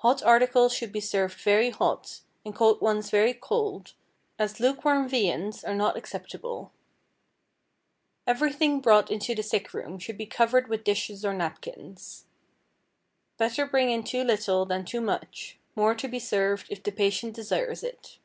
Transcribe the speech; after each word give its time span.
Hot 0.00 0.22
articles 0.22 0.74
should 0.74 0.92
be 0.92 1.00
served 1.00 1.40
very 1.40 1.70
hot, 1.70 2.20
and 2.44 2.54
cold 2.54 2.82
ones 2.82 3.08
very 3.08 3.32
cold, 3.32 3.94
as 4.38 4.60
lukewarm 4.60 5.08
viands 5.08 5.64
are 5.64 5.74
not 5.74 5.96
acceptable. 5.96 6.70
Everything 8.26 8.82
brought 8.82 9.10
into 9.10 9.34
the 9.34 9.42
sick 9.42 9.72
room 9.72 9.98
should 9.98 10.18
be 10.18 10.26
covered 10.26 10.68
with 10.68 10.84
dishes 10.84 11.24
or 11.24 11.32
napkins. 11.32 12.26
Better 13.38 13.64
bring 13.64 13.88
in 13.88 14.04
too 14.04 14.22
little 14.24 14.66
than 14.66 14.84
too 14.84 15.00
much, 15.00 15.58
more 15.74 15.94
to 15.94 16.06
be 16.06 16.18
served 16.18 16.66
if 16.68 16.82
the 16.82 16.92
patient 16.92 17.34
desires 17.34 17.82
it. 17.82 18.18